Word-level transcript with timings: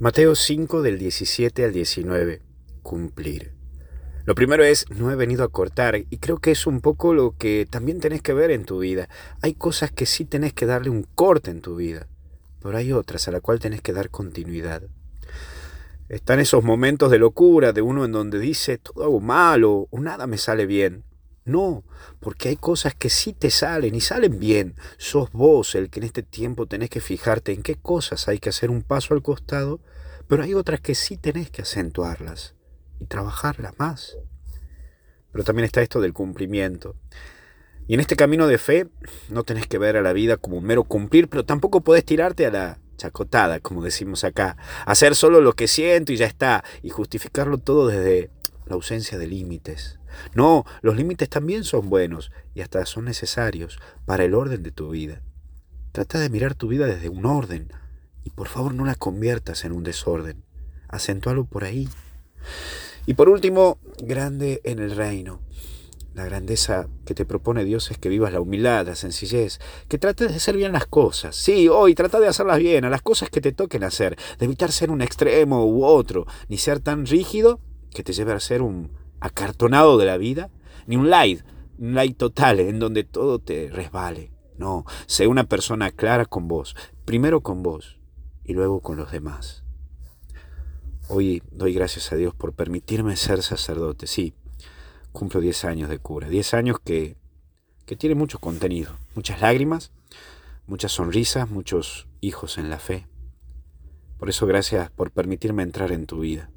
Mateo 0.00 0.36
5 0.36 0.82
del 0.82 0.96
17 0.96 1.64
al 1.64 1.72
19. 1.72 2.40
Cumplir. 2.82 3.52
Lo 4.26 4.36
primero 4.36 4.62
es, 4.62 4.88
no 4.90 5.10
he 5.10 5.16
venido 5.16 5.42
a 5.42 5.48
cortar, 5.48 5.96
y 5.96 6.18
creo 6.18 6.38
que 6.38 6.52
es 6.52 6.68
un 6.68 6.80
poco 6.80 7.14
lo 7.14 7.34
que 7.36 7.66
también 7.68 7.98
tenés 7.98 8.22
que 8.22 8.32
ver 8.32 8.52
en 8.52 8.64
tu 8.64 8.78
vida. 8.78 9.08
Hay 9.42 9.54
cosas 9.54 9.90
que 9.90 10.06
sí 10.06 10.24
tenés 10.24 10.52
que 10.52 10.66
darle 10.66 10.90
un 10.90 11.02
corte 11.02 11.50
en 11.50 11.62
tu 11.62 11.74
vida, 11.74 12.06
pero 12.62 12.78
hay 12.78 12.92
otras 12.92 13.26
a 13.26 13.32
las 13.32 13.40
cuales 13.40 13.60
tenés 13.60 13.82
que 13.82 13.92
dar 13.92 14.08
continuidad. 14.08 14.84
Están 16.08 16.38
esos 16.38 16.62
momentos 16.62 17.10
de 17.10 17.18
locura 17.18 17.72
de 17.72 17.82
uno 17.82 18.04
en 18.04 18.12
donde 18.12 18.38
dice, 18.38 18.78
todo 18.78 19.02
hago 19.02 19.18
mal 19.18 19.64
o 19.64 19.88
nada 19.90 20.28
me 20.28 20.38
sale 20.38 20.66
bien. 20.66 21.07
No, 21.48 21.82
porque 22.20 22.50
hay 22.50 22.56
cosas 22.56 22.94
que 22.94 23.08
sí 23.08 23.32
te 23.32 23.50
salen 23.50 23.94
y 23.94 24.00
salen 24.00 24.38
bien. 24.38 24.74
Sos 24.98 25.32
vos 25.32 25.74
el 25.74 25.88
que 25.88 26.00
en 26.00 26.04
este 26.04 26.22
tiempo 26.22 26.66
tenés 26.66 26.90
que 26.90 27.00
fijarte 27.00 27.52
en 27.52 27.62
qué 27.62 27.74
cosas 27.74 28.28
hay 28.28 28.38
que 28.38 28.50
hacer 28.50 28.70
un 28.70 28.82
paso 28.82 29.14
al 29.14 29.22
costado, 29.22 29.80
pero 30.28 30.42
hay 30.42 30.52
otras 30.52 30.80
que 30.80 30.94
sí 30.94 31.16
tenés 31.16 31.50
que 31.50 31.62
acentuarlas 31.62 32.54
y 33.00 33.06
trabajarlas 33.06 33.72
más. 33.78 34.18
Pero 35.32 35.42
también 35.42 35.64
está 35.64 35.80
esto 35.80 36.02
del 36.02 36.12
cumplimiento. 36.12 36.96
Y 37.86 37.94
en 37.94 38.00
este 38.00 38.16
camino 38.16 38.46
de 38.46 38.58
fe 38.58 38.88
no 39.30 39.42
tenés 39.42 39.66
que 39.66 39.78
ver 39.78 39.96
a 39.96 40.02
la 40.02 40.12
vida 40.12 40.36
como 40.36 40.60
mero 40.60 40.84
cumplir, 40.84 41.28
pero 41.28 41.46
tampoco 41.46 41.80
podés 41.80 42.04
tirarte 42.04 42.44
a 42.44 42.50
la 42.50 42.78
chacotada, 42.98 43.60
como 43.60 43.82
decimos 43.82 44.22
acá. 44.24 44.58
Hacer 44.84 45.14
solo 45.14 45.40
lo 45.40 45.54
que 45.54 45.66
siento 45.66 46.12
y 46.12 46.16
ya 46.16 46.26
está, 46.26 46.62
y 46.82 46.90
justificarlo 46.90 47.56
todo 47.56 47.86
desde 47.86 48.30
la 48.68 48.74
ausencia 48.74 49.18
de 49.18 49.26
límites. 49.26 49.98
No, 50.34 50.64
los 50.82 50.96
límites 50.96 51.28
también 51.28 51.64
son 51.64 51.88
buenos 51.90 52.30
y 52.54 52.60
hasta 52.60 52.84
son 52.86 53.04
necesarios 53.04 53.78
para 54.06 54.24
el 54.24 54.34
orden 54.34 54.62
de 54.62 54.70
tu 54.70 54.90
vida. 54.90 55.22
Trata 55.92 56.18
de 56.18 56.30
mirar 56.30 56.54
tu 56.54 56.68
vida 56.68 56.86
desde 56.86 57.08
un 57.08 57.26
orden 57.26 57.72
y 58.24 58.30
por 58.30 58.48
favor 58.48 58.74
no 58.74 58.84
la 58.84 58.94
conviertas 58.94 59.64
en 59.64 59.72
un 59.72 59.84
desorden. 59.84 60.44
Acentúalo 60.88 61.44
por 61.44 61.64
ahí. 61.64 61.88
Y 63.06 63.14
por 63.14 63.28
último, 63.28 63.78
grande 64.02 64.60
en 64.64 64.78
el 64.78 64.94
reino. 64.94 65.40
La 66.14 66.24
grandeza 66.24 66.88
que 67.06 67.14
te 67.14 67.24
propone 67.24 67.64
Dios 67.64 67.90
es 67.90 67.98
que 67.98 68.08
vivas 68.08 68.32
la 68.32 68.40
humildad, 68.40 68.86
la 68.86 68.96
sencillez, 68.96 69.60
que 69.88 69.98
trates 69.98 70.30
de 70.30 70.36
hacer 70.36 70.56
bien 70.56 70.72
las 70.72 70.86
cosas. 70.86 71.36
Sí, 71.36 71.68
hoy 71.68 71.94
trata 71.94 72.18
de 72.18 72.26
hacerlas 72.26 72.58
bien, 72.58 72.84
a 72.84 72.90
las 72.90 73.02
cosas 73.02 73.30
que 73.30 73.40
te 73.40 73.52
toquen 73.52 73.84
hacer, 73.84 74.18
de 74.38 74.44
evitar 74.44 74.72
ser 74.72 74.90
un 74.90 75.00
extremo 75.00 75.64
u 75.64 75.84
otro, 75.84 76.26
ni 76.48 76.58
ser 76.58 76.80
tan 76.80 77.06
rígido 77.06 77.60
que 77.90 78.02
te 78.02 78.12
lleve 78.12 78.32
a 78.32 78.40
ser 78.40 78.62
un 78.62 78.90
acartonado 79.20 79.98
de 79.98 80.06
la 80.06 80.16
vida, 80.16 80.50
ni 80.86 80.96
un 80.96 81.10
light, 81.10 81.42
un 81.78 81.94
light 81.94 82.16
total 82.16 82.60
en 82.60 82.78
donde 82.78 83.04
todo 83.04 83.38
te 83.38 83.70
resbale. 83.70 84.30
No, 84.56 84.84
sé 85.06 85.26
una 85.26 85.44
persona 85.44 85.90
clara 85.90 86.24
con 86.24 86.48
vos, 86.48 86.74
primero 87.04 87.42
con 87.42 87.62
vos 87.62 87.98
y 88.44 88.54
luego 88.54 88.80
con 88.80 88.96
los 88.96 89.12
demás. 89.12 89.64
Hoy 91.08 91.42
doy 91.50 91.72
gracias 91.72 92.12
a 92.12 92.16
Dios 92.16 92.34
por 92.34 92.52
permitirme 92.52 93.16
ser 93.16 93.42
sacerdote. 93.42 94.06
Sí, 94.06 94.34
cumplo 95.12 95.40
10 95.40 95.64
años 95.64 95.88
de 95.88 95.98
cura, 95.98 96.28
10 96.28 96.54
años 96.54 96.78
que, 96.84 97.16
que 97.86 97.96
tiene 97.96 98.14
mucho 98.14 98.40
contenido, 98.40 98.98
muchas 99.14 99.40
lágrimas, 99.40 99.92
muchas 100.66 100.92
sonrisas, 100.92 101.48
muchos 101.48 102.08
hijos 102.20 102.58
en 102.58 102.68
la 102.68 102.78
fe. 102.78 103.06
Por 104.18 104.28
eso 104.28 104.46
gracias 104.46 104.90
por 104.90 105.12
permitirme 105.12 105.62
entrar 105.62 105.92
en 105.92 106.06
tu 106.06 106.20
vida 106.20 106.50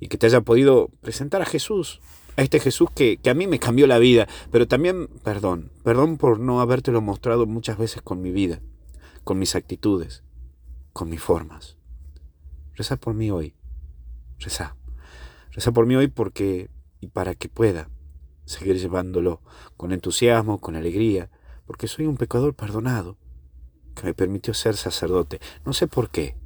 y 0.00 0.08
que 0.08 0.18
te 0.18 0.26
haya 0.26 0.40
podido 0.40 0.90
presentar 1.00 1.42
a 1.42 1.46
Jesús, 1.46 2.00
a 2.36 2.42
este 2.42 2.60
Jesús 2.60 2.88
que, 2.94 3.18
a 3.28 3.34
mí 3.34 3.46
me 3.46 3.58
cambió 3.58 3.86
la 3.86 3.98
vida, 3.98 4.28
pero 4.50 4.68
también 4.68 5.08
perdón, 5.24 5.70
perdón 5.82 6.18
por 6.18 6.38
no 6.38 6.60
habértelo 6.60 7.00
mostrado 7.00 7.46
muchas 7.46 7.78
veces 7.78 8.02
con 8.02 8.22
mi 8.22 8.30
vida, 8.30 8.60
con 9.24 9.38
mis 9.38 9.54
actitudes, 9.54 10.22
con 10.92 11.08
mis 11.08 11.20
formas. 11.20 11.76
Reza 12.74 12.96
por 12.96 13.14
mí 13.14 13.30
hoy, 13.30 13.54
reza, 14.38 14.76
reza 15.50 15.72
por 15.72 15.86
mí 15.86 15.96
hoy 15.96 16.08
porque 16.08 16.70
y 17.00 17.08
para 17.08 17.34
que 17.34 17.48
pueda 17.48 17.90
seguir 18.44 18.78
llevándolo 18.78 19.42
con 19.76 19.92
entusiasmo, 19.92 20.58
con 20.58 20.76
alegría, 20.76 21.30
porque 21.66 21.86
soy 21.86 22.06
un 22.06 22.16
pecador 22.16 22.54
perdonado, 22.54 23.18
que 23.94 24.04
me 24.04 24.14
permitió 24.14 24.54
ser 24.54 24.76
sacerdote. 24.76 25.40
No 25.64 25.72
sé 25.72 25.86
por 25.86 26.10
qué, 26.10 26.36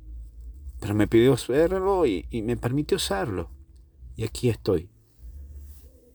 pero 0.82 0.96
me 0.96 1.06
pidió 1.06 1.34
hacerlo 1.34 2.04
y, 2.06 2.26
y 2.28 2.42
me 2.42 2.56
permitió 2.56 2.96
usarlo. 2.96 3.50
Y 4.16 4.24
aquí 4.24 4.48
estoy. 4.48 4.90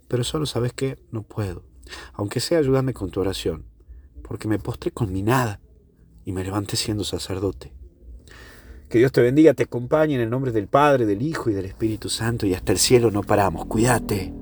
Pero 0.10 0.26
solo 0.26 0.46
sabes 0.46 0.74
que 0.74 1.00
no 1.10 1.24
puedo. 1.24 1.64
Aunque 2.12 2.42
sea, 2.42 2.60
ayúdame 2.60 2.94
con 2.94 3.10
tu 3.10 3.22
oración. 3.22 3.66
Porque 4.24 4.50
me 4.50 4.60
postré 4.60 4.92
con 4.92 5.14
mi 5.14 5.24
nada 5.24 5.62
y 6.26 6.34
me 6.34 6.44
levanté 6.44 6.76
siendo 6.76 7.06
sacerdote. 7.06 7.74
Que 8.90 8.98
Dios 8.98 9.14
te 9.14 9.22
bendiga, 9.22 9.54
te 9.54 9.64
acompañe 9.64 10.16
en 10.16 10.22
el 10.22 10.30
nombre 10.30 10.52
del 10.52 10.68
Padre, 10.68 11.06
del 11.06 11.22
Hijo 11.22 11.50
y 11.50 11.54
del 11.54 11.66
Espíritu 11.66 12.10
Santo 12.10 12.46
y 12.46 12.54
hasta 12.54 12.74
el 12.74 12.78
cielo 12.78 13.10
no 13.10 13.24
paramos. 13.24 13.68
Cuídate. 13.68 14.34